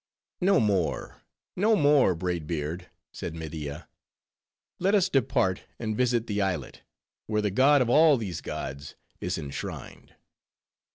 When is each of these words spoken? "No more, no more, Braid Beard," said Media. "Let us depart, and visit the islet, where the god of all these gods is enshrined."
"No 0.41 0.59
more, 0.59 1.21
no 1.55 1.75
more, 1.75 2.15
Braid 2.15 2.47
Beard," 2.47 2.89
said 3.11 3.35
Media. 3.35 3.87
"Let 4.79 4.95
us 4.95 5.09
depart, 5.09 5.61
and 5.77 5.95
visit 5.95 6.25
the 6.25 6.41
islet, 6.41 6.81
where 7.27 7.43
the 7.43 7.51
god 7.51 7.83
of 7.83 7.89
all 7.91 8.17
these 8.17 8.41
gods 8.41 8.95
is 9.19 9.37
enshrined." 9.37 10.15